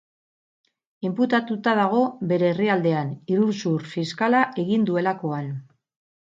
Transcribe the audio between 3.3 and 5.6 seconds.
iruzur fiskala egin duelakoan.